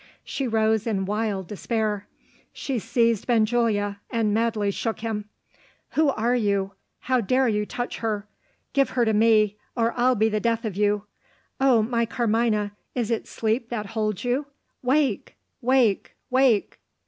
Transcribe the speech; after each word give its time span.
She 0.23 0.47
rose 0.47 0.87
in 0.87 1.05
wild 1.05 1.45
despair 1.47 2.07
she 2.51 2.79
seized 2.79 3.27
Benjulia, 3.27 3.99
and 4.09 4.33
madly 4.33 4.71
shook 4.71 5.01
him. 5.01 5.25
"Who 5.91 6.09
are 6.09 6.33
you? 6.35 6.71
How 7.01 7.21
dare 7.21 7.47
you 7.47 7.67
touch 7.67 7.99
her? 7.99 8.25
Give 8.73 8.89
her 8.89 9.05
to 9.05 9.13
me, 9.13 9.57
or 9.77 9.93
I'll 9.95 10.15
be 10.15 10.27
the 10.27 10.39
death 10.39 10.65
of 10.65 10.75
you. 10.75 11.03
Oh, 11.59 11.83
my 11.83 12.07
Carmina, 12.07 12.71
is 12.95 13.11
it 13.11 13.27
sleep 13.27 13.69
that 13.69 13.85
holds 13.93 14.23
you? 14.23 14.47
Wake! 14.81 15.35
wake! 15.61 16.15
wake!" 16.31 16.79